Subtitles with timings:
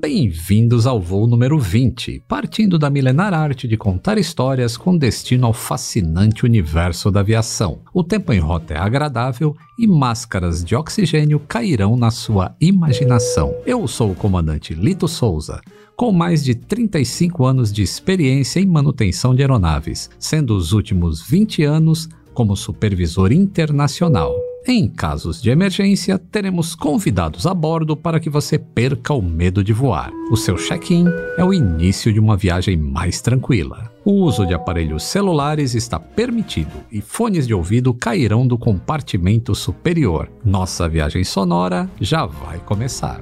[0.00, 5.52] Bem-vindos ao voo número 20, partindo da milenar arte de contar histórias com destino ao
[5.52, 7.82] fascinante universo da aviação.
[7.92, 13.54] O tempo em rota é agradável e máscaras de oxigênio cairão na sua imaginação.
[13.66, 15.60] Eu sou o comandante Lito Souza,
[15.94, 21.62] com mais de 35 anos de experiência em manutenção de aeronaves, sendo os últimos 20
[21.62, 24.49] anos como supervisor internacional.
[24.66, 29.72] Em casos de emergência, teremos convidados a bordo para que você perca o medo de
[29.72, 30.12] voar.
[30.30, 31.06] O seu check-in
[31.38, 33.90] é o início de uma viagem mais tranquila.
[34.04, 40.30] O uso de aparelhos celulares está permitido e fones de ouvido cairão do compartimento superior.
[40.44, 43.20] Nossa viagem sonora já vai começar.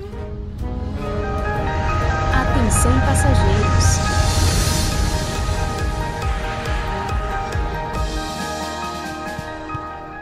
[2.35, 3.68] Atenção passageiros.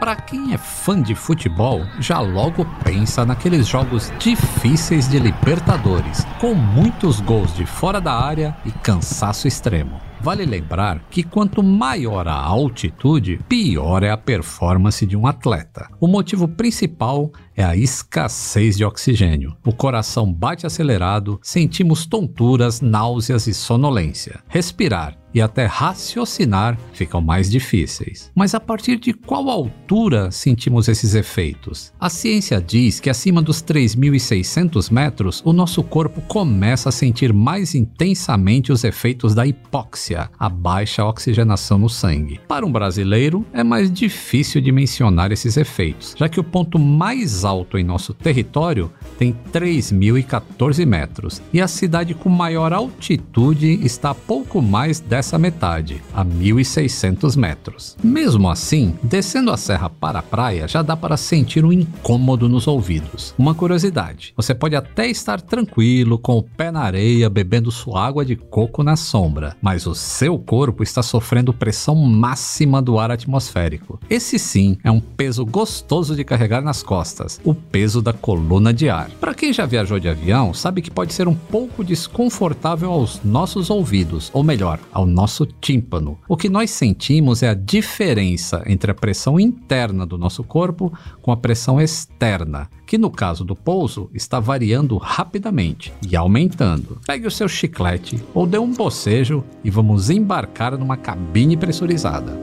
[0.07, 6.53] Para quem é fã de futebol, já logo pensa naqueles jogos difíceis de Libertadores, com
[6.53, 9.99] muitos gols de fora da área e cansaço extremo.
[10.21, 15.89] Vale lembrar que quanto maior a altitude, pior é a performance de um atleta.
[15.99, 19.57] O motivo principal é a escassez de oxigênio.
[19.65, 24.39] O coração bate acelerado, sentimos tonturas, náuseas e sonolência.
[24.47, 28.31] Respirar e até raciocinar ficam mais difíceis.
[28.33, 31.93] Mas a partir de qual altura sentimos esses efeitos?
[31.99, 37.75] A ciência diz que acima dos 3.600 metros, o nosso corpo começa a sentir mais
[37.75, 42.39] intensamente os efeitos da hipóxia, a baixa oxigenação no sangue.
[42.47, 47.43] Para um brasileiro, é mais difícil de mencionar esses efeitos, já que o ponto mais
[47.43, 54.15] alto em nosso território tem 3.014 metros e a cidade com maior altitude está a
[54.15, 57.97] pouco mais dessa metade, a 1.600 metros.
[58.03, 62.67] Mesmo assim, descendo a serra para a praia já dá para sentir um incômodo nos
[62.67, 63.33] ouvidos.
[63.35, 68.23] Uma curiosidade: você pode até estar tranquilo com o pé na areia bebendo sua água
[68.23, 73.99] de coco na sombra, mas o seu corpo está sofrendo pressão máxima do ar atmosférico.
[74.07, 78.89] Esse sim é um peso gostoso de carregar nas costas o peso da coluna de
[78.89, 79.09] ar.
[79.19, 83.69] Para quem já viajou de avião, sabe que pode ser um pouco desconfortável aos nossos
[83.69, 86.19] ouvidos, ou melhor, ao nosso tímpano.
[86.27, 90.91] O que nós sentimos é a diferença entre a pressão interna do nosso corpo
[91.21, 96.99] com a pressão externa, que no caso do pouso está variando rapidamente e aumentando.
[97.05, 102.37] Pegue o seu chiclete ou dê um bocejo e vamos embarcar numa cabine pressurizada.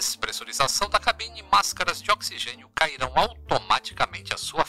[0.00, 4.64] despressurização da cabine, máscaras de oxigênio cairão automaticamente à sua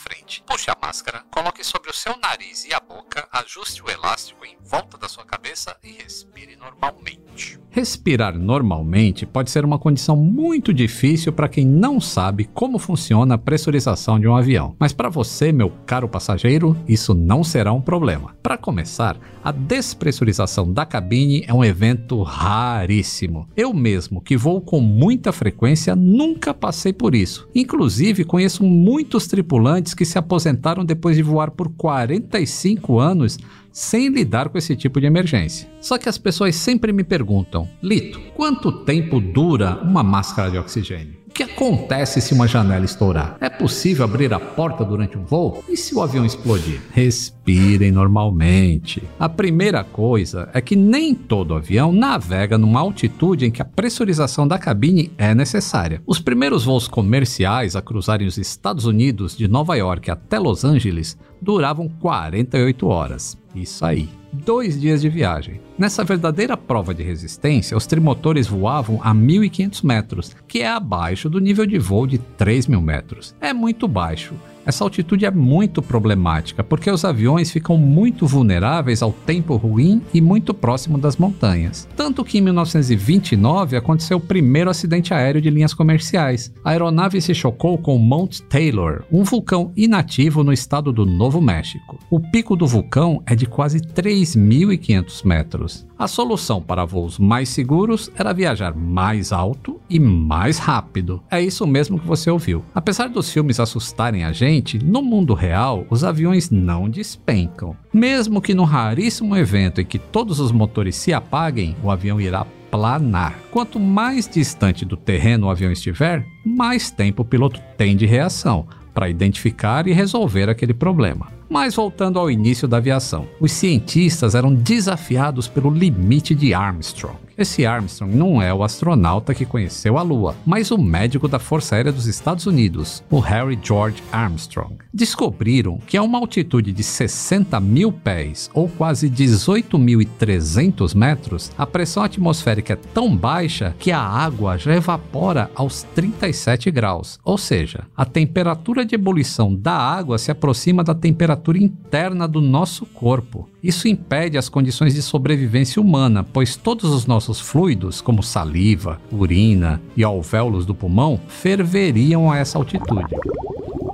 [1.12, 5.10] máscara, coloque sobre o seu nariz e a boca, ajuste o elástico em volta da
[5.10, 7.60] sua cabeça e respire normalmente.
[7.70, 13.38] Respirar normalmente pode ser uma condição muito difícil para quem não sabe como funciona a
[13.38, 18.36] pressurização de um avião, mas para você, meu caro passageiro, isso não será um problema.
[18.44, 23.48] Para começar, a despressurização da cabine é um evento raríssimo.
[23.56, 27.48] Eu mesmo, que vou com muita frequência, nunca passei por isso.
[27.56, 33.38] Inclusive, conheço muitos tripulantes que se aposentaram depois de voar por 45 anos
[33.72, 35.70] sem lidar com esse tipo de emergência.
[35.80, 41.21] Só que as pessoas sempre me perguntam: Lito, quanto tempo dura uma máscara de oxigênio?
[41.32, 43.38] O que acontece se uma janela estourar?
[43.40, 45.64] É possível abrir a porta durante um voo?
[45.70, 46.82] E se o avião explodir?
[46.92, 49.02] Respirem normalmente.
[49.18, 54.46] A primeira coisa é que nem todo avião navega numa altitude em que a pressurização
[54.46, 56.02] da cabine é necessária.
[56.06, 61.18] Os primeiros voos comerciais a cruzarem os Estados Unidos de Nova York até Los Angeles
[61.42, 63.38] duravam 48 horas.
[63.56, 64.21] Isso aí.
[64.34, 65.60] Dois dias de viagem.
[65.78, 71.40] Nessa verdadeira prova de resistência, os trimotores voavam a 1.500 metros, que é abaixo do
[71.40, 73.36] nível de voo de 3.000 metros.
[73.42, 74.34] É muito baixo
[74.66, 80.22] essa altitude é muito problemática porque os aviões ficam muito vulneráveis ao tempo ruim e
[80.22, 81.88] muito próximo das montanhas.
[81.96, 86.54] Tanto que em 1929 aconteceu o primeiro acidente aéreo de linhas comerciais.
[86.64, 92.00] A aeronave se chocou com Mount Taylor, um vulcão inativo no estado do Novo México.
[92.10, 95.88] O pico do vulcão é de quase 3.500 metros.
[96.02, 101.22] A solução para voos mais seguros era viajar mais alto e mais rápido.
[101.30, 102.66] É isso mesmo que você ouviu.
[102.74, 104.51] Apesar dos filmes assustarem a gente,
[104.84, 107.76] no mundo real os aviões não despencam.
[107.94, 112.46] Mesmo que no raríssimo evento em que todos os motores se apaguem, o avião irá
[112.70, 113.38] planar.
[113.52, 118.66] Quanto mais distante do terreno o avião estiver, mais tempo o piloto tem de reação
[118.94, 121.41] para identificar e resolver aquele problema.
[121.52, 127.18] Mas voltando ao início da aviação, os cientistas eram desafiados pelo limite de Armstrong.
[127.38, 131.76] Esse Armstrong não é o astronauta que conheceu a Lua, mas o médico da Força
[131.76, 134.76] Aérea dos Estados Unidos, o Harry George Armstrong.
[134.94, 142.04] Descobriram que a uma altitude de 60 mil pés, ou quase 18.300 metros, a pressão
[142.04, 148.06] atmosférica é tão baixa que a água já evapora aos 37 graus, ou seja, a
[148.06, 153.50] temperatura de ebulição da água se aproxima da temperatura interna do nosso corpo.
[153.64, 159.82] Isso impede as condições de sobrevivência humana, pois todos os nossos fluidos, como saliva, urina
[159.96, 163.16] e alvéolos do pulmão, ferveriam a essa altitude.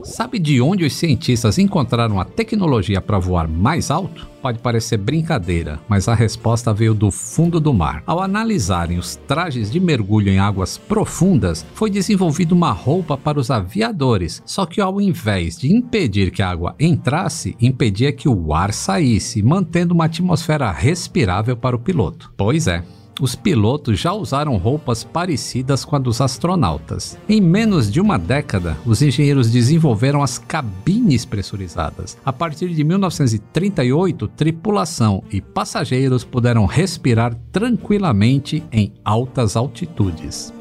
[0.07, 4.25] Sabe de onde os cientistas encontraram a tecnologia para voar mais alto?
[4.41, 8.03] Pode parecer brincadeira, mas a resposta veio do fundo do mar.
[8.05, 13.51] Ao analisarem os trajes de mergulho em águas profundas, foi desenvolvida uma roupa para os
[13.51, 18.71] aviadores, só que ao invés de impedir que a água entrasse, impedia que o ar
[18.71, 22.31] saísse, mantendo uma atmosfera respirável para o piloto.
[22.37, 22.81] Pois é,
[23.19, 27.17] os pilotos já usaram roupas parecidas com a dos astronautas.
[27.27, 32.17] Em menos de uma década, os engenheiros desenvolveram as cabines pressurizadas.
[32.23, 40.53] A partir de 1938, tripulação e passageiros puderam respirar tranquilamente em altas altitudes.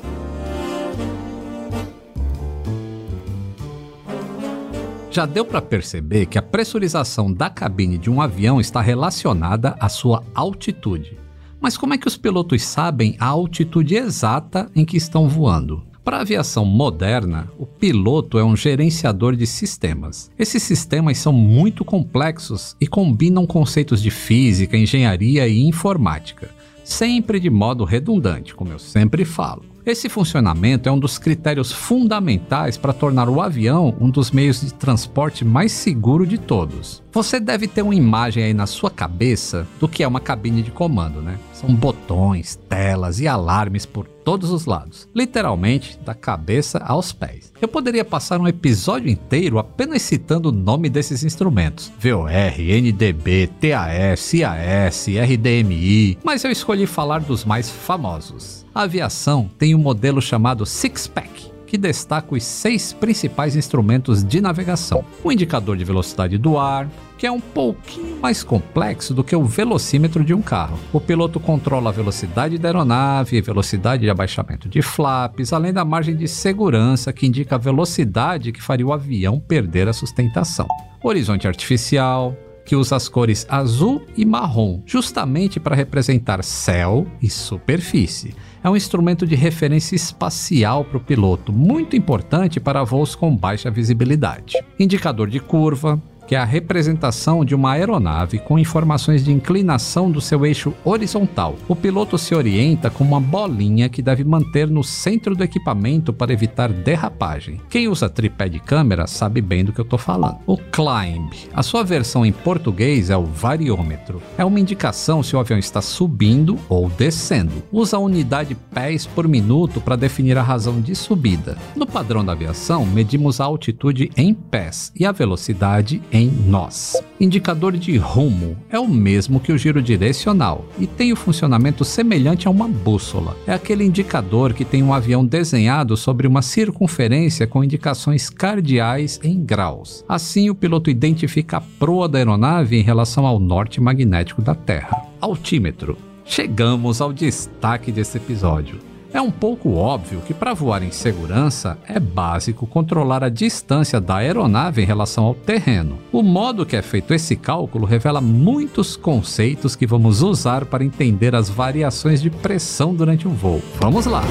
[5.11, 9.89] Já deu para perceber que a pressurização da cabine de um avião está relacionada à
[9.89, 11.26] sua altitude.
[11.61, 15.83] Mas como é que os pilotos sabem a altitude exata em que estão voando?
[16.05, 20.31] Para a aviação moderna, o piloto é um gerenciador de sistemas.
[20.39, 26.51] Esses sistemas são muito complexos e combinam conceitos de física, engenharia e informática,
[26.85, 29.65] sempre de modo redundante, como eu sempre falo.
[29.87, 34.75] Esse funcionamento é um dos critérios fundamentais para tornar o avião um dos meios de
[34.75, 37.05] transporte mais seguro de todos.
[37.13, 40.73] Você deve ter uma imagem aí na sua cabeça do que é uma cabine de
[40.73, 41.39] comando, né?
[41.53, 47.53] São botões, telas e alarmes por todos os lados, literalmente da cabeça aos pés.
[47.63, 54.33] Eu poderia passar um episódio inteiro apenas citando o nome desses instrumentos: VOR, NDB, TAS,
[54.33, 58.66] CAS, RDMI, mas eu escolhi falar dos mais famosos.
[58.77, 64.39] A aviação tem um modelo chamado Six Pack, que destaca os seis principais instrumentos de
[64.39, 66.87] navegação: o indicador de velocidade do ar,
[67.17, 70.79] que é um pouquinho mais complexo do que o velocímetro de um carro.
[70.93, 76.15] O piloto controla a velocidade da aeronave, velocidade de abaixamento de flaps, além da margem
[76.15, 80.69] de segurança que indica a velocidade que faria o avião perder a sustentação.
[81.03, 88.35] Horizonte artificial, que usa as cores azul e marrom, justamente para representar céu e superfície
[88.67, 93.71] é um instrumento de referência espacial para o piloto, muito importante para voos com baixa
[93.71, 94.57] visibilidade.
[94.77, 100.21] Indicador de curva, que é a representação de uma aeronave com informações de inclinação do
[100.21, 101.57] seu eixo horizontal.
[101.69, 106.33] O piloto se orienta com uma bolinha que deve manter no centro do equipamento para
[106.33, 107.61] evitar derrapagem.
[107.69, 110.39] Quem usa tripé de câmera sabe bem do que eu estou falando.
[110.47, 114.23] O climb, a sua versão em português é o variômetro.
[114.39, 117.63] É uma indicação se o avião está subindo ou descendo.
[117.71, 121.57] Usa a unidade pés por minuto para definir a razão de subida.
[121.75, 126.97] No padrão da aviação, medimos a altitude em pés e a velocidade em em nós.
[127.21, 132.49] Indicador de rumo é o mesmo que o giro direcional e tem o funcionamento semelhante
[132.49, 133.37] a uma bússola.
[133.47, 139.45] É aquele indicador que tem um avião desenhado sobre uma circunferência com indicações cardeais em
[139.45, 140.05] graus.
[140.09, 145.07] Assim, o piloto identifica a proa da aeronave em relação ao norte magnético da Terra.
[145.21, 145.99] Altímetro.
[146.25, 148.96] Chegamos ao destaque desse episódio.
[149.17, 154.17] É um pouco óbvio que para voar em segurança é básico controlar a distância da
[154.17, 155.99] aeronave em relação ao terreno.
[156.13, 161.35] O modo que é feito esse cálculo revela muitos conceitos que vamos usar para entender
[161.35, 163.63] as variações de pressão durante o voo.
[163.81, 164.23] Vamos lá!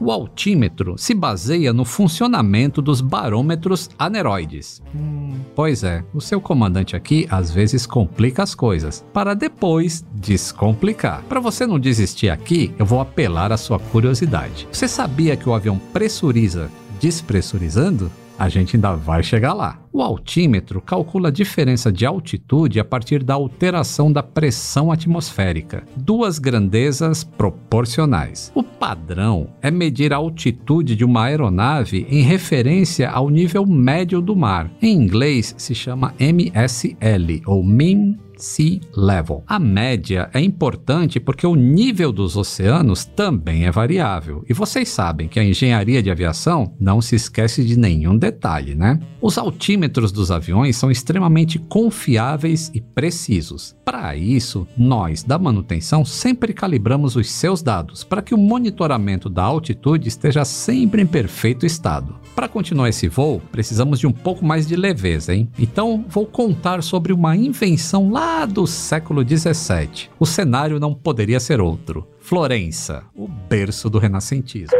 [0.00, 4.82] O altímetro se baseia no funcionamento dos barômetros aneroides.
[4.94, 11.22] Hum, pois é, o seu comandante aqui às vezes complica as coisas, para depois descomplicar.
[11.28, 14.68] Para você não desistir aqui, eu vou apelar à sua curiosidade.
[14.70, 18.10] Você sabia que o avião pressuriza despressurizando?
[18.38, 19.78] A gente ainda vai chegar lá.
[19.92, 26.38] O altímetro calcula a diferença de altitude a partir da alteração da pressão atmosférica, duas
[26.38, 28.52] grandezas proporcionais.
[28.54, 34.36] O padrão é medir a altitude de uma aeronave em referência ao nível médio do
[34.36, 34.70] mar.
[34.82, 39.42] Em inglês se chama MSL, ou Mean sea level.
[39.46, 44.44] A média é importante porque o nível dos oceanos também é variável.
[44.48, 48.98] E vocês sabem que a engenharia de aviação não se esquece de nenhum detalhe, né?
[49.20, 53.74] Os altímetros dos aviões são extremamente confiáveis e precisos.
[53.84, 59.42] Para isso, nós da manutenção sempre calibramos os seus dados para que o monitoramento da
[59.42, 62.16] altitude esteja sempre em perfeito estado.
[62.34, 65.48] Para continuar esse voo, precisamos de um pouco mais de leveza, hein?
[65.58, 70.10] Então vou contar sobre uma invenção lá do século 17.
[70.18, 72.06] O cenário não poderia ser outro.
[72.20, 74.76] Florença, o berço do renascentismo.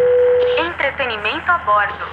[0.59, 2.05] Entretenimento a bordo.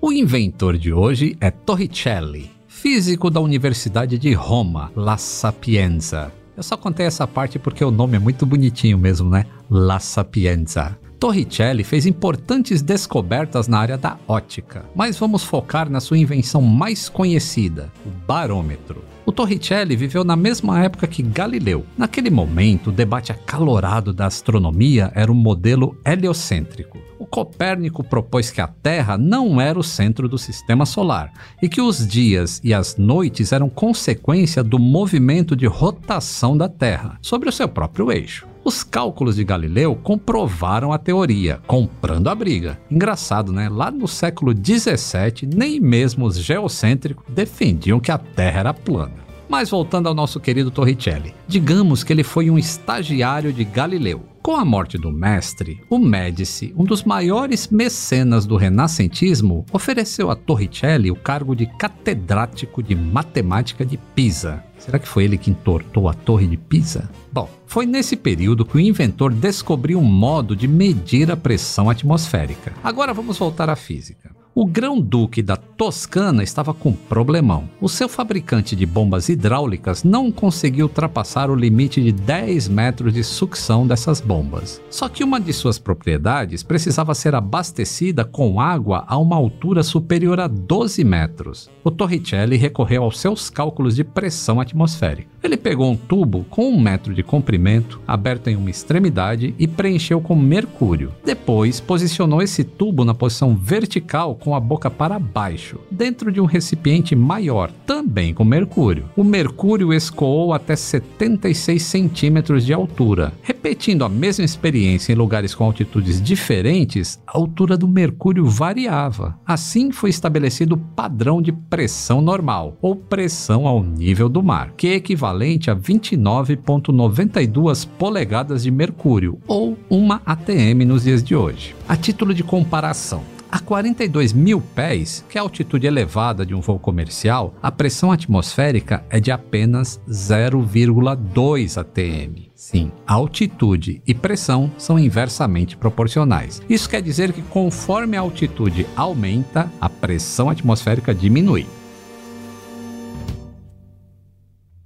[0.00, 6.32] O inventor de hoje é Torricelli, físico da Universidade de Roma, La Sapienza.
[6.56, 9.46] Eu só contei essa parte porque o nome é muito bonitinho mesmo, né?
[9.70, 10.98] La Sapienza.
[11.18, 17.10] Torricelli fez importantes descobertas na área da ótica, mas vamos focar na sua invenção mais
[17.10, 19.09] conhecida, o barômetro.
[19.30, 21.86] O Torricelli viveu na mesma época que Galileu.
[21.96, 26.98] Naquele momento, o debate acalorado da astronomia era o modelo heliocêntrico.
[27.16, 31.32] O Copérnico propôs que a Terra não era o centro do sistema solar
[31.62, 37.16] e que os dias e as noites eram consequência do movimento de rotação da Terra
[37.22, 38.48] sobre o seu próprio eixo.
[38.64, 42.78] Os cálculos de Galileu comprovaram a teoria, comprando a briga.
[42.90, 43.68] Engraçado, né?
[43.68, 49.19] Lá no século 17, nem mesmo os geocêntricos defendiam que a Terra era plana.
[49.50, 54.24] Mas voltando ao nosso querido Torricelli, digamos que ele foi um estagiário de Galileu.
[54.40, 60.36] Com a morte do mestre, o Médici, um dos maiores mecenas do renascentismo, ofereceu a
[60.36, 64.62] Torricelli o cargo de catedrático de matemática de Pisa.
[64.78, 67.10] Será que foi ele que entortou a Torre de Pisa?
[67.32, 72.72] Bom, foi nesse período que o inventor descobriu um modo de medir a pressão atmosférica.
[72.84, 74.30] Agora vamos voltar à física.
[74.52, 77.70] O grão-duque da Toscana estava com problemão.
[77.80, 83.22] O seu fabricante de bombas hidráulicas não conseguiu ultrapassar o limite de 10 metros de
[83.22, 84.82] sucção dessas bombas.
[84.90, 90.40] Só que uma de suas propriedades precisava ser abastecida com água a uma altura superior
[90.40, 91.70] a 12 metros.
[91.84, 95.30] O Torricelli recorreu aos seus cálculos de pressão atmosférica.
[95.42, 100.20] Ele pegou um tubo com um metro de comprimento, aberto em uma extremidade, e preencheu
[100.20, 101.12] com mercúrio.
[101.24, 106.44] Depois, posicionou esse tubo na posição vertical com a boca para baixo, dentro de um
[106.44, 109.04] recipiente maior, também com mercúrio.
[109.16, 113.32] O mercúrio escoou até 76 centímetros de altura.
[113.42, 119.38] Repetindo a mesma experiência em lugares com altitudes diferentes, a altura do mercúrio variava.
[119.46, 124.88] Assim foi estabelecido o padrão de pressão normal, ou pressão ao nível do mar, que
[124.88, 125.00] é
[125.30, 131.74] equivalente a 29,92 polegadas de mercúrio, ou uma ATM nos dias de hoje.
[131.88, 136.60] A título de comparação, a 42 mil pés, que é a altitude elevada de um
[136.60, 142.50] voo comercial, a pressão atmosférica é de apenas 0,2 atm.
[142.54, 146.62] Sim, altitude e pressão são inversamente proporcionais.
[146.68, 151.66] Isso quer dizer que conforme a altitude aumenta, a pressão atmosférica diminui.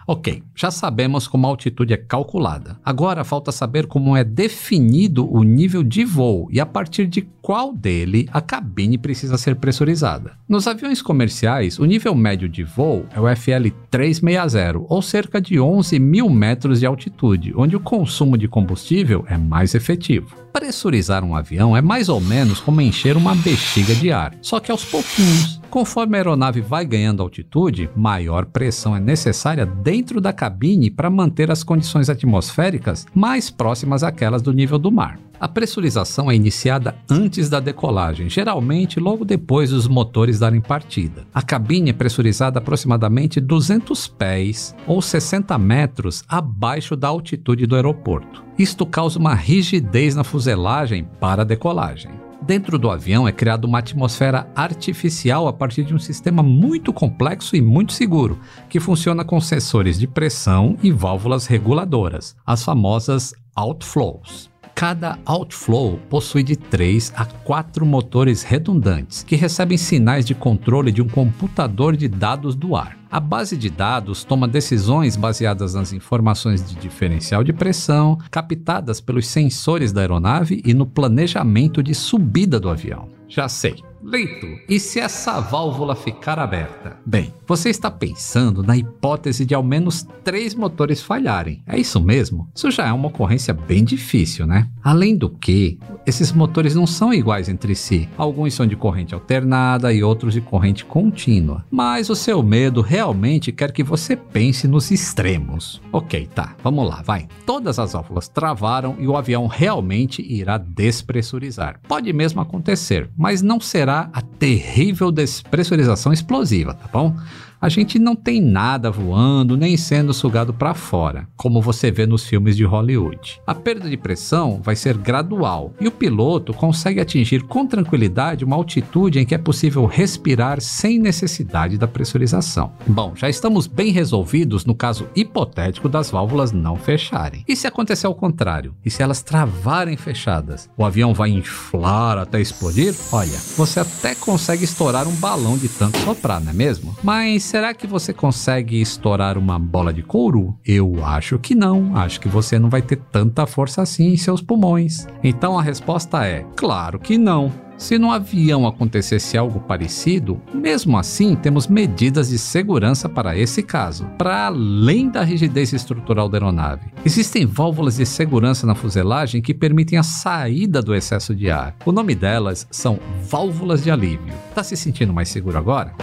[0.07, 2.79] Ok, já sabemos como a altitude é calculada.
[2.85, 7.73] Agora falta saber como é definido o nível de voo e a partir de qual
[7.73, 10.33] dele a cabine precisa ser pressurizada.
[10.47, 15.59] Nos aviões comerciais, o nível médio de voo é o FL 360, ou cerca de
[15.59, 20.37] 11 mil metros de altitude, onde o consumo de combustível é mais efetivo.
[20.53, 24.71] Pressurizar um avião é mais ou menos como encher uma bexiga de ar, só que
[24.71, 25.61] aos pouquinhos.
[25.75, 31.51] Conforme a aeronave vai ganhando altitude, maior pressão é necessária dentro da cabine para manter
[31.51, 35.19] as condições atmosféricas mais próximas àquelas do nível do mar.
[35.41, 41.27] A pressurização é iniciada antes da decolagem, geralmente logo depois dos motores darem partida.
[41.35, 48.45] A cabine é pressurizada aproximadamente 200 pés ou 60 metros abaixo da altitude do aeroporto.
[48.57, 52.24] Isto causa uma rigidez na fuselagem para a decolagem.
[52.47, 57.57] Dentro do avião é criada uma atmosfera artificial a partir de um sistema muito complexo
[57.57, 64.54] e muito seguro, que funciona com sensores de pressão e válvulas reguladoras, as famosas outflows.
[64.75, 71.01] Cada outflow possui de 3 a 4 motores redundantes que recebem sinais de controle de
[71.01, 72.99] um computador de dados do ar.
[73.09, 79.29] A base de dados toma decisões baseadas nas informações de diferencial de pressão captadas pelos
[79.29, 83.09] sensores da aeronave e no planejamento de subida do avião.
[83.29, 83.94] Já sei.
[84.07, 86.99] Leito, e se essa válvula ficar aberta?
[87.07, 91.63] Bem, você está pensando na hipótese de ao menos três motores falharem.
[91.67, 92.47] É isso mesmo?
[92.55, 94.69] Isso já é uma ocorrência bem difícil, né?
[94.83, 98.07] Além do que, esses motores não são iguais entre si.
[98.19, 101.65] Alguns são de corrente alternada e outros de corrente contínua.
[101.71, 105.81] Mas o seu medo realmente quer que você pense nos extremos.
[105.91, 107.27] Ok, tá, vamos lá, vai.
[107.47, 111.81] Todas as válvulas travaram e o avião realmente irá despressurizar.
[111.89, 113.59] Pode mesmo acontecer, mas não
[114.01, 117.17] a terrível despressurização explosiva, tá bom?
[117.65, 122.27] A gente não tem nada voando nem sendo sugado para fora, como você vê nos
[122.27, 123.41] filmes de Hollywood.
[123.47, 128.55] A perda de pressão vai ser gradual e o piloto consegue atingir com tranquilidade uma
[128.55, 132.71] altitude em que é possível respirar sem necessidade da pressurização.
[132.87, 137.47] Bom, já estamos bem resolvidos no caso hipotético das válvulas não fecharem.
[137.49, 138.75] E se acontecer ao contrário?
[138.85, 140.69] E se elas travarem fechadas?
[140.77, 142.95] O avião vai inflar até explodir?
[143.11, 146.95] Olha, você até consegue estourar um balão de tanto soprar, não é mesmo?
[147.03, 150.59] Mas será que você consegue estourar uma bola de couro?
[150.67, 151.97] Eu acho que não.
[151.97, 155.07] Acho que você não vai ter tanta força assim em seus pulmões.
[155.23, 157.53] Então a resposta é: claro que não.
[157.79, 164.05] Se no avião acontecesse algo parecido, mesmo assim temos medidas de segurança para esse caso,
[164.19, 166.91] para além da rigidez estrutural da aeronave.
[167.05, 171.77] Existem válvulas de segurança na fuselagem que permitem a saída do excesso de ar.
[171.85, 174.35] O nome delas são válvulas de alívio.
[174.53, 175.95] Tá se sentindo mais seguro agora?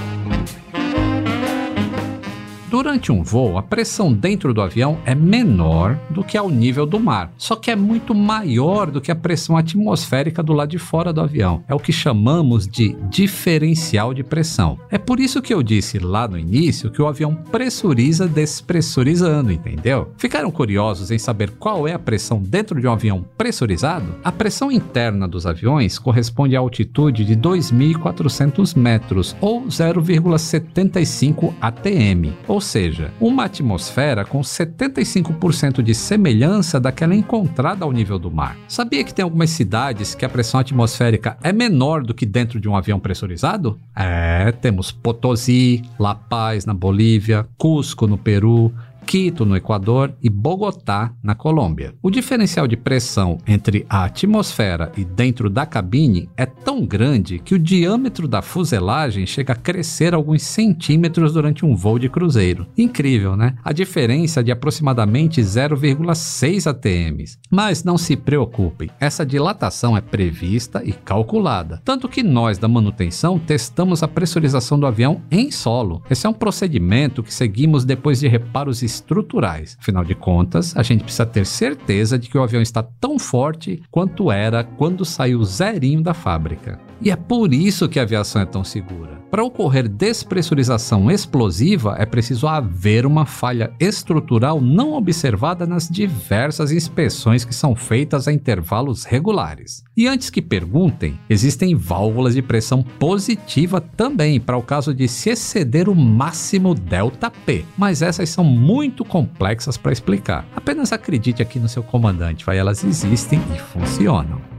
[2.72, 7.01] Durante um voo, a pressão dentro do avião é menor do que ao nível do
[7.01, 11.12] mar, só que é muito maior do que a pressão atmosférica do lado de fora
[11.12, 11.66] do avião.
[11.68, 14.80] É o que chamamos de diferencial de pressão.
[14.90, 20.13] É por isso que eu disse lá no início que o avião pressuriza despressurizando, entendeu?
[20.16, 24.16] Ficaram curiosos em saber qual é a pressão dentro de um avião pressurizado?
[24.24, 32.61] A pressão interna dos aviões corresponde à altitude de 2.400 metros ou 0,75 atm, ou
[32.62, 38.56] ou seja, uma atmosfera com 75% de semelhança daquela encontrada ao nível do mar.
[38.68, 42.70] Sabia que tem algumas cidades que a pressão atmosférica é menor do que dentro de
[42.70, 43.80] um avião pressurizado?
[43.96, 48.72] É, temos Potosí, La Paz na Bolívia, Cusco no Peru,
[49.05, 51.93] Quito, no Equador, e Bogotá, na Colômbia.
[52.01, 57.55] O diferencial de pressão entre a atmosfera e dentro da cabine é tão grande que
[57.55, 62.68] o diâmetro da fuselagem chega a crescer alguns centímetros durante um voo de cruzeiro.
[62.77, 63.55] Incrível, né?
[63.64, 67.24] A diferença é de aproximadamente 0,6 atm.
[67.50, 71.81] Mas não se preocupem, essa dilatação é prevista e calculada.
[71.83, 76.01] Tanto que nós da manutenção testamos a pressurização do avião em solo.
[76.09, 79.77] Esse é um procedimento que seguimos depois de reparos estruturais.
[79.80, 83.82] Afinal de contas, a gente precisa ter certeza de que o avião está tão forte
[83.92, 86.80] quanto era quando saiu zerinho da fábrica.
[87.01, 89.21] E é por isso que a aviação é tão segura.
[89.31, 97.46] Para ocorrer despressurização explosiva, é preciso haver uma falha estrutural não observada nas diversas inspeções
[97.46, 99.85] que são feitas a intervalos regulares.
[99.96, 105.29] E antes que perguntem, existem válvulas de pressão positiva também para o caso de se
[105.29, 110.46] exceder o máximo ΔP, mas essas são muito complexas para explicar.
[110.53, 114.50] Apenas acredite aqui no seu comandante, vai, elas existem e funcionam.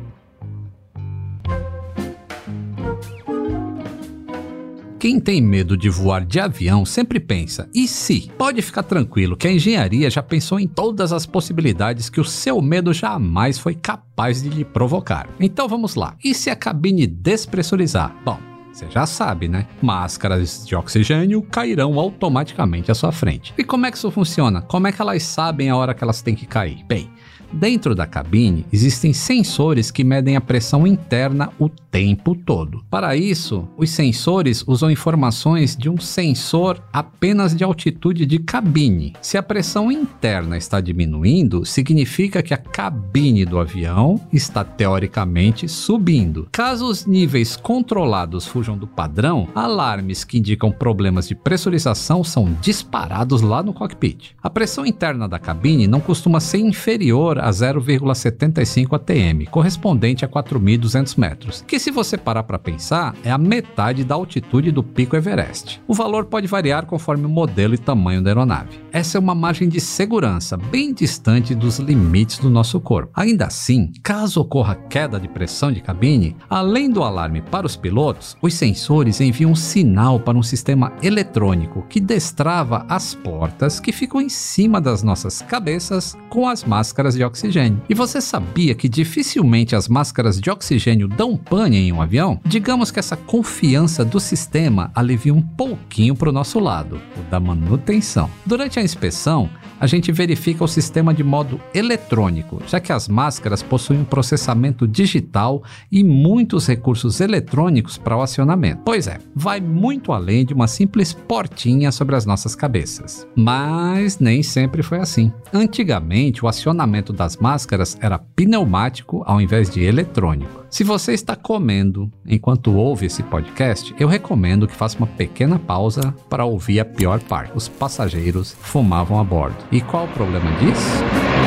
[5.02, 8.30] Quem tem medo de voar de avião sempre pensa: e se?
[8.38, 12.62] Pode ficar tranquilo que a engenharia já pensou em todas as possibilidades que o seu
[12.62, 15.28] medo jamais foi capaz de lhe provocar.
[15.40, 16.14] Então vamos lá.
[16.22, 18.14] E se a cabine despressurizar?
[18.24, 18.38] Bom,
[18.72, 19.66] você já sabe, né?
[19.82, 23.52] Máscaras de oxigênio cairão automaticamente à sua frente.
[23.58, 24.62] E como é que isso funciona?
[24.62, 26.84] Como é que elas sabem a hora que elas têm que cair?
[26.86, 27.10] Bem,
[27.52, 32.82] Dentro da cabine existem sensores que medem a pressão interna o tempo todo.
[32.90, 39.12] Para isso, os sensores usam informações de um sensor apenas de altitude de cabine.
[39.20, 46.48] Se a pressão interna está diminuindo, significa que a cabine do avião está teoricamente subindo.
[46.50, 53.42] Caso os níveis controlados fujam do padrão, alarmes que indicam problemas de pressurização são disparados
[53.42, 54.34] lá no cockpit.
[54.42, 61.18] A pressão interna da cabine não costuma ser inferior a 0,75 atm, correspondente a 4.200
[61.18, 65.82] metros, que se você parar para pensar, é a metade da altitude do pico Everest.
[65.86, 68.80] O valor pode variar conforme o modelo e tamanho da aeronave.
[68.92, 73.12] Essa é uma margem de segurança bem distante dos limites do nosso corpo.
[73.14, 78.36] Ainda assim, caso ocorra queda de pressão de cabine, além do alarme para os pilotos,
[78.40, 84.20] os sensores enviam um sinal para um sistema eletrônico que destrava as portas que ficam
[84.20, 87.80] em cima das nossas cabeças com as máscaras de oxigênio.
[87.88, 92.38] E você sabia que dificilmente as máscaras de oxigênio dão pane em um avião?
[92.44, 97.40] Digamos que essa confiança do sistema alivia um pouquinho para o nosso lado, o da
[97.40, 98.30] manutenção.
[98.44, 99.48] Durante a inspeção,
[99.80, 104.86] a gente verifica o sistema de modo eletrônico, já que as máscaras possuem um processamento
[104.86, 108.82] digital e muitos recursos eletrônicos para o acionamento.
[108.84, 113.26] Pois é, vai muito além de uma simples portinha sobre as nossas cabeças.
[113.34, 115.32] Mas nem sempre foi assim.
[115.52, 120.64] Antigamente, o acionamento das máscaras era pneumático ao invés de eletrônico.
[120.70, 126.14] Se você está comendo enquanto ouve esse podcast, eu recomendo que faça uma pequena pausa
[126.28, 127.52] para ouvir a pior parte.
[127.54, 129.56] Os passageiros fumavam a bordo.
[129.70, 131.41] E qual o problema disso?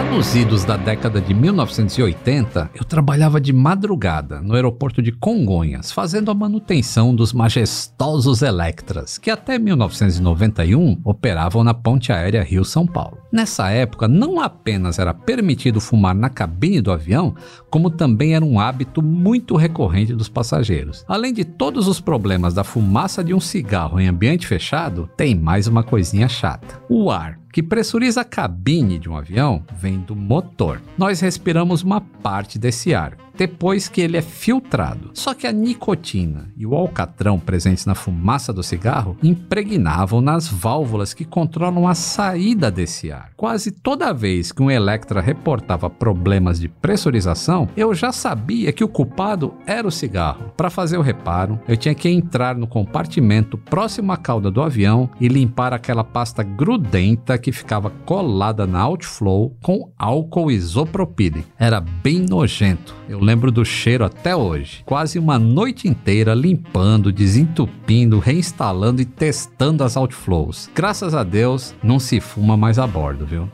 [0.00, 5.92] Lá nos idos da década de 1980, eu trabalhava de madrugada no aeroporto de Congonhas,
[5.92, 13.18] fazendo a manutenção dos majestosos Electras, que até 1991 operavam na ponte aérea Rio-São Paulo.
[13.30, 17.34] Nessa época, não apenas era permitido fumar na cabine do avião,
[17.68, 21.04] como também era um hábito muito recorrente dos passageiros.
[21.06, 25.66] Além de todos os problemas da fumaça de um cigarro em ambiente fechado, tem mais
[25.66, 30.80] uma coisinha chata: o ar que pressuriza a cabine de um avião vem do motor.
[30.96, 35.12] Nós respiramos uma parte desse ar, depois que ele é filtrado.
[35.14, 41.14] Só que a nicotina e o alcatrão presentes na fumaça do cigarro impregnavam nas válvulas
[41.14, 43.30] que controlam a saída desse ar.
[43.38, 48.88] Quase toda vez que um Electra reportava problemas de pressurização, eu já sabia que o
[48.88, 50.52] culpado era o cigarro.
[50.54, 55.08] Para fazer o reparo, eu tinha que entrar no compartimento próximo à cauda do avião
[55.18, 61.48] e limpar aquela pasta grudenta que ficava colada na outflow com álcool isopropílico.
[61.58, 62.94] Era bem nojento.
[63.08, 64.82] Eu lembro do cheiro até hoje.
[64.84, 70.68] Quase uma noite inteira limpando, desentupindo, reinstalando e testando as outflows.
[70.74, 73.48] Graças a Deus, não se fuma mais a bordo, viu?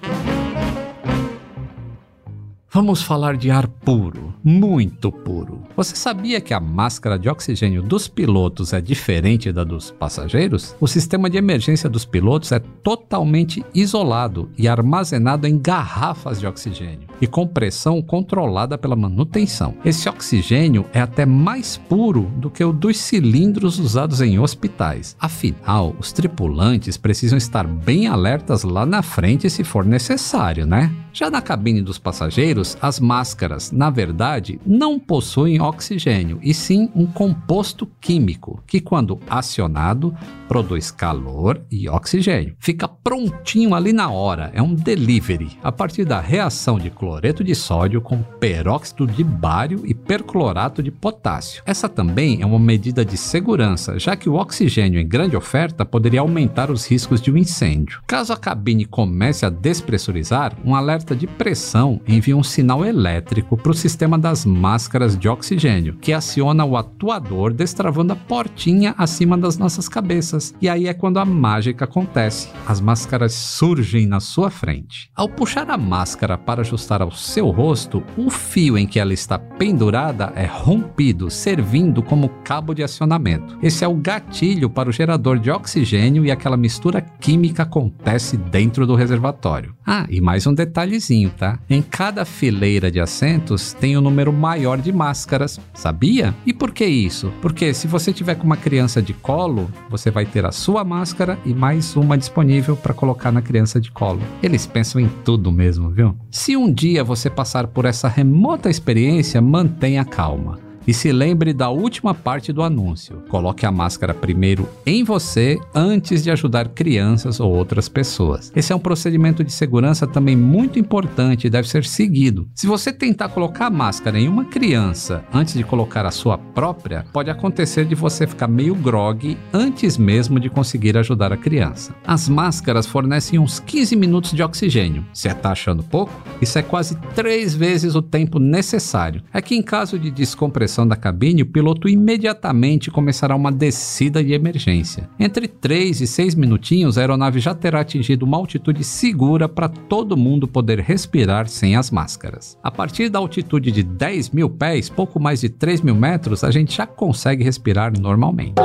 [2.77, 5.63] Vamos falar de ar puro, muito puro.
[5.75, 10.77] Você sabia que a máscara de oxigênio dos pilotos é diferente da dos passageiros?
[10.79, 17.09] O sistema de emergência dos pilotos é totalmente isolado e armazenado em garrafas de oxigênio
[17.19, 19.75] e com pressão controlada pela manutenção.
[19.83, 25.17] Esse oxigênio é até mais puro do que o dos cilindros usados em hospitais.
[25.19, 30.95] Afinal, os tripulantes precisam estar bem alertas lá na frente se for necessário, né?
[31.17, 37.07] Já na cabine dos passageiros, as máscaras, na verdade, não possuem oxigênio, e sim um
[37.07, 40.15] composto químico que, quando acionado,
[40.47, 42.55] produz calor e oxigênio.
[42.61, 47.55] Fica prontinho ali na hora, é um delivery, a partir da reação de cloreto de
[47.55, 51.63] sódio com peróxido de bário e perclorato de potássio.
[51.65, 56.21] Essa também é uma medida de segurança, já que o oxigênio em grande oferta poderia
[56.21, 58.03] aumentar os riscos de um incêndio.
[58.07, 63.73] Caso a cabine comece a despressurizar, um alerta de pressão envia um sinal elétrico para
[63.73, 69.59] o sistema das máscaras de oxigênio, que aciona o atuador destravando a portinha acima das
[69.59, 70.55] nossas cabeças.
[70.61, 72.49] E aí é quando a mágica acontece.
[72.67, 75.11] As máscaras surgem na sua frente.
[75.15, 79.39] Ao puxar a máscara para ajustar ao seu rosto, o fio em que ela está
[79.39, 83.59] pendurada é rompido, servindo como cabo de acionamento.
[83.63, 88.87] Esse é o gatilho para o gerador de oxigênio e aquela mistura química acontece dentro
[88.87, 89.75] do reservatório.
[89.87, 90.55] Ah, e mais um
[90.97, 91.59] detalhezinho, tá?
[91.69, 96.35] Em cada fileira de assentos tem um número maior de máscaras, sabia?
[96.45, 97.33] E por que isso?
[97.41, 101.39] Porque se você tiver com uma criança de colo, você vai ter a sua máscara
[101.45, 104.21] e mais uma disponível para colocar na criança de colo.
[104.43, 106.17] Eles pensam em tudo mesmo, viu?
[106.31, 110.66] Se um dia você passar por essa remota experiência, mantenha calma.
[110.87, 113.23] E se lembre da última parte do anúncio.
[113.29, 118.53] Coloque a máscara primeiro em você antes de ajudar crianças ou outras pessoas.
[118.55, 122.49] Esse é um procedimento de segurança também muito importante e deve ser seguido.
[122.55, 127.05] Se você tentar colocar a máscara em uma criança antes de colocar a sua própria,
[127.13, 131.95] pode acontecer de você ficar meio grog antes mesmo de conseguir ajudar a criança.
[132.07, 135.05] As máscaras fornecem uns 15 minutos de oxigênio.
[135.13, 136.13] Você está achando pouco?
[136.41, 139.23] Isso é quase três vezes o tempo necessário.
[139.33, 144.33] É que em caso de descompressão da cabine, o piloto imediatamente começará uma descida de
[144.33, 145.09] emergência.
[145.21, 150.17] Entre 3 e 6 minutinhos, a aeronave já terá atingido uma altitude segura para todo
[150.17, 152.59] mundo poder respirar sem as máscaras.
[152.61, 156.51] A partir da altitude de 10 mil pés, pouco mais de 3 mil metros, a
[156.51, 158.61] gente já consegue respirar normalmente.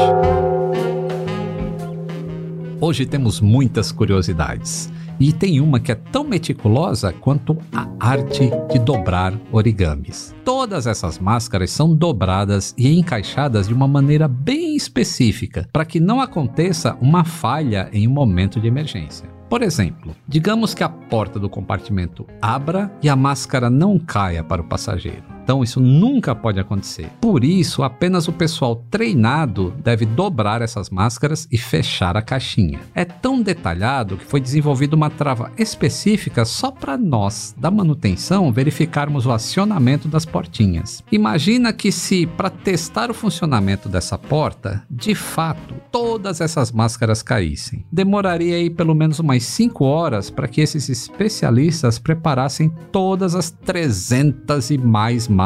[2.80, 4.92] Hoje temos muitas curiosidades.
[5.22, 10.34] E tem uma que é tão meticulosa quanto a arte de dobrar origamis.
[10.44, 16.20] Todas essas máscaras são dobradas e encaixadas de uma maneira bem específica para que não
[16.20, 19.30] aconteça uma falha em um momento de emergência.
[19.48, 24.64] Por exemplo, digamos que a porta do compartimento abra e a máscara não caia para
[24.64, 25.24] o passageiro.
[25.52, 27.10] Então isso nunca pode acontecer.
[27.20, 32.80] Por isso, apenas o pessoal treinado deve dobrar essas máscaras e fechar a caixinha.
[32.96, 39.26] É tão detalhado que foi desenvolvida uma trava específica só para nós, da manutenção, verificarmos
[39.26, 41.04] o acionamento das portinhas.
[41.12, 47.86] Imagina que se para testar o funcionamento dessa porta, de fato, todas essas máscaras caíssem.
[47.92, 54.72] Demoraria aí pelo menos umas 5 horas para que esses especialistas preparassem todas as 300
[54.72, 55.41] e mais máscaras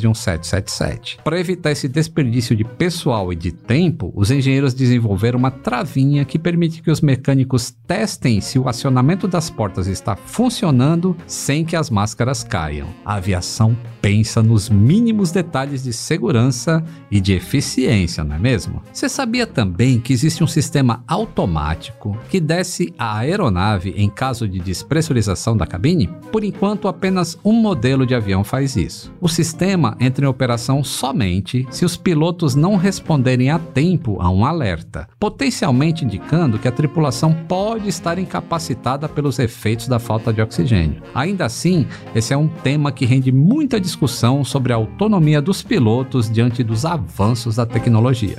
[0.00, 1.18] de um 777.
[1.24, 6.38] Para evitar esse desperdício de pessoal e de tempo, os engenheiros desenvolveram uma travinha que
[6.38, 11.90] permite que os mecânicos testem se o acionamento das portas está funcionando sem que as
[11.90, 12.88] máscaras caiam.
[13.04, 18.82] A aviação pensa nos mínimos detalhes de segurança e de eficiência, não é mesmo?
[18.92, 24.58] Você sabia também que existe um sistema automático que desce a aeronave em caso de
[24.58, 26.08] despressurização da cabine?
[26.32, 29.12] Por enquanto, apenas um modelo de avião faz isso.
[29.20, 34.44] O sistema entra em operação somente se os pilotos não responderem a tempo a um
[34.44, 41.02] alerta, potencialmente indicando que a tripulação pode estar incapacitada pelos efeitos da falta de oxigênio.
[41.14, 45.62] Ainda assim, esse é um tema que rende muita discussão discussão sobre a autonomia dos
[45.62, 48.38] pilotos diante dos avanços da tecnologia.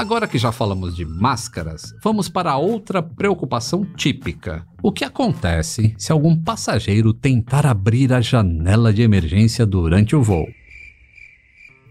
[0.00, 4.66] Agora que já falamos de máscaras, vamos para outra preocupação típica.
[4.82, 10.46] O que acontece se algum passageiro tentar abrir a janela de emergência durante o voo?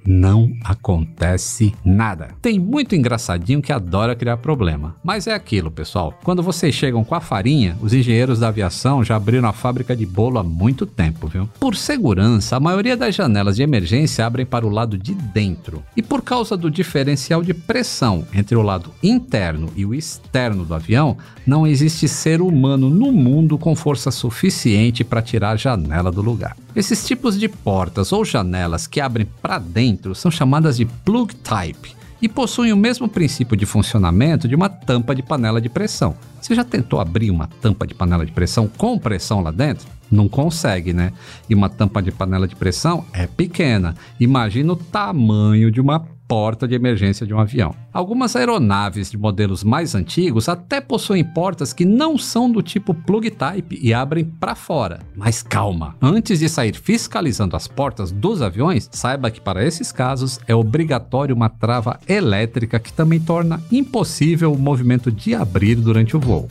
[0.05, 2.29] Não acontece nada.
[2.41, 4.95] Tem muito engraçadinho que adora criar problema.
[5.03, 6.17] Mas é aquilo, pessoal.
[6.23, 10.05] Quando vocês chegam com a farinha, os engenheiros da aviação já abriram a fábrica de
[10.05, 11.49] bolo há muito tempo, viu?
[11.59, 15.83] Por segurança, a maioria das janelas de emergência abrem para o lado de dentro.
[15.95, 20.73] E por causa do diferencial de pressão entre o lado interno e o externo do
[20.73, 26.21] avião, não existe ser humano no mundo com força suficiente para tirar a janela do
[26.21, 26.55] lugar.
[26.75, 31.95] Esses tipos de portas ou janelas que abrem para dentro são chamadas de plug type
[32.21, 36.15] e possuem o mesmo princípio de funcionamento de uma tampa de panela de pressão.
[36.39, 39.87] Você já tentou abrir uma tampa de panela de pressão com pressão lá dentro?
[40.11, 41.13] Não consegue, né?
[41.49, 43.95] E uma tampa de panela de pressão é pequena.
[44.19, 47.73] Imagina o tamanho de uma porta de emergência de um avião.
[47.91, 53.31] Algumas aeronaves de modelos mais antigos até possuem portas que não são do tipo plug
[53.31, 54.99] type e abrem para fora.
[55.15, 60.39] Mas calma, antes de sair fiscalizando as portas dos aviões, saiba que para esses casos
[60.47, 66.19] é obrigatório uma trava elétrica que também torna impossível o movimento de abrir durante o
[66.19, 66.47] voo.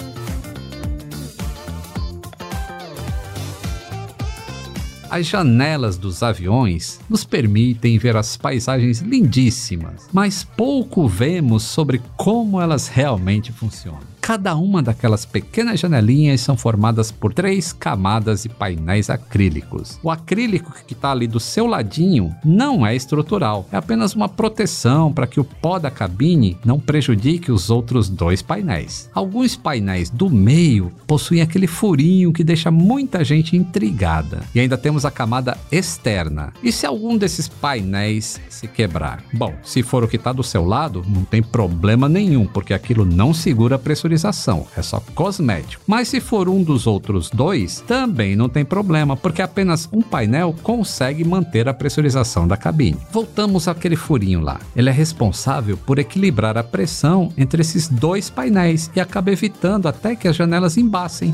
[5.11, 12.61] As janelas dos aviões nos permitem ver as paisagens lindíssimas, mas pouco vemos sobre como
[12.61, 14.18] elas realmente funcionam.
[14.29, 19.99] Cada uma daquelas pequenas janelinhas são formadas por três camadas de painéis acrílicos.
[20.03, 25.11] O acrílico que está ali do seu ladinho não é estrutural, é apenas uma proteção
[25.11, 29.09] para que o pó da cabine não prejudique os outros dois painéis.
[29.15, 34.43] Alguns painéis do meio possuem aquele furinho que deixa muita gente intrigada.
[34.55, 36.53] E ainda temos a camada externa.
[36.63, 39.25] E se algum desses painéis se quebrar?
[39.33, 43.07] Bom, se for o que está do seu lado, não tem problema nenhum, porque aquilo
[43.07, 45.83] não segura a pressurização é só cosmético.
[45.87, 50.55] Mas se for um dos outros dois, também não tem problema, porque apenas um painel
[50.63, 52.99] consegue manter a pressurização da cabine.
[53.13, 54.59] Voltamos àquele furinho lá.
[54.75, 60.17] Ele é responsável por equilibrar a pressão entre esses dois painéis e acaba evitando até
[60.17, 61.33] que as janelas embacem.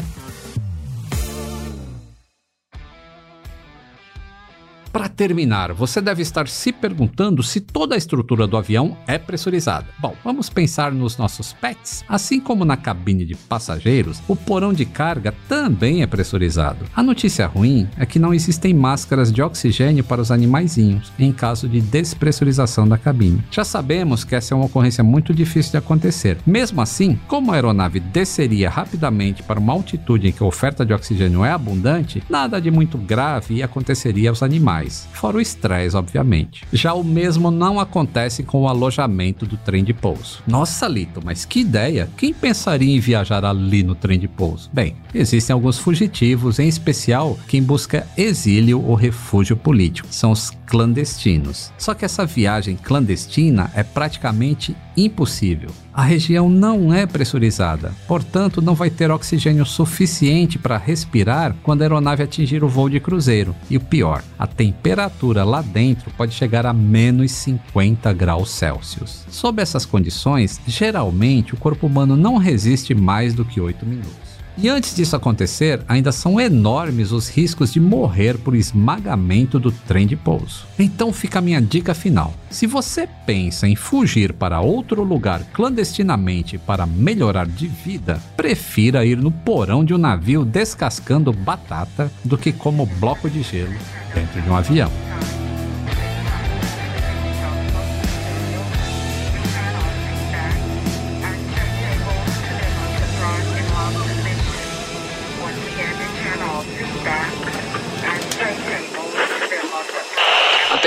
[4.95, 9.89] Para terminar, você deve estar se perguntando se toda a estrutura do avião é pressurizada.
[9.99, 12.05] Bom, vamos pensar nos nossos pets.
[12.09, 16.85] Assim como na cabine de passageiros, o porão de carga também é pressurizado.
[16.95, 21.69] A notícia ruim é que não existem máscaras de oxigênio para os animaizinhos em caso
[21.69, 23.43] de despressurização da cabine.
[23.51, 26.39] Já sabemos que essa é uma ocorrência muito difícil de acontecer.
[26.47, 30.95] Mesmo assim, como a aeronave desceria rapidamente para uma altitude em que a oferta de
[30.95, 36.65] oxigênio é abundante, nada de muito grave aconteceria aos animais mais, fora o estresse, obviamente.
[36.73, 40.43] Já o mesmo não acontece com o alojamento do trem de pouso.
[40.47, 42.09] Nossa, Lito, mas que ideia!
[42.17, 44.71] Quem pensaria em viajar ali no trem de pouso?
[44.73, 50.09] Bem, existem alguns fugitivos, em especial quem busca exílio ou refúgio político.
[50.11, 51.73] São os clandestinos.
[51.79, 55.71] Só que essa viagem clandestina é praticamente impossível.
[55.95, 61.85] A região não é pressurizada, portanto, não vai ter oxigênio suficiente para respirar quando a
[61.85, 63.55] aeronave atingir o voo de cruzeiro.
[63.71, 69.25] E o pior, a temperatura lá dentro pode chegar a menos 50 graus Celsius.
[69.31, 74.24] Sob essas condições, geralmente o corpo humano não resiste mais do que 8 minutos.
[74.57, 80.07] E antes disso acontecer, ainda são enormes os riscos de morrer por esmagamento do trem
[80.07, 80.65] de pouso.
[80.79, 82.33] Então fica a minha dica final.
[82.51, 89.17] Se você pensa em fugir para outro lugar clandestinamente para melhorar de vida, prefira ir
[89.17, 93.75] no porão de um navio descascando batata do que como bloco de gelo
[94.15, 94.91] dentro de um avião.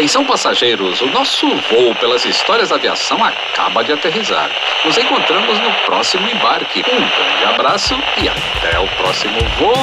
[0.07, 4.49] Atenção passageiros, o nosso voo pelas histórias da aviação acaba de aterrizar.
[4.85, 6.79] Nos encontramos no próximo embarque.
[6.79, 7.93] Um grande abraço
[8.23, 9.75] e até o próximo voo!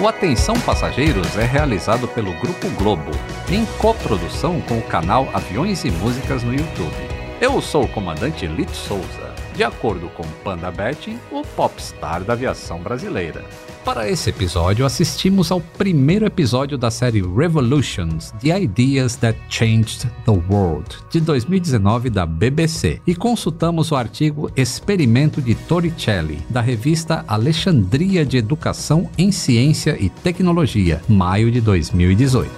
[0.00, 3.12] O Atenção Passageiros é realizado pelo Grupo Globo,
[3.48, 7.08] em coprodução com o canal Aviões e Músicas no YouTube.
[7.40, 12.80] Eu sou o comandante Lito Souza, de acordo com Panda Betting, o popstar da aviação
[12.80, 13.44] brasileira.
[13.86, 20.32] Para esse episódio, assistimos ao primeiro episódio da série Revolutions: The Ideas That Changed the
[20.50, 28.26] World, de 2019 da BBC, e consultamos o artigo Experimento de Torricelli, da revista Alexandria
[28.26, 32.50] de Educação em Ciência e Tecnologia, maio de 2018.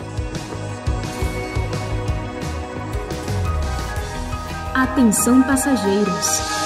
[4.75, 6.58] Atenção passageiros.